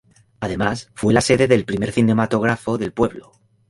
Además 0.39 0.89
fue 0.95 1.13
la 1.13 1.21
sede 1.21 1.47
del 1.47 1.63
primer 1.63 1.91
cinematógrafo 1.91 2.75
del 2.79 2.91
pueblo. 2.91 3.33